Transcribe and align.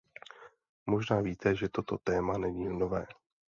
Možná 0.85 1.21
víte, 1.21 1.55
že 1.55 1.69
toto 1.69 1.97
téma 2.03 2.37
není 2.37 2.69
nové. 2.79 3.05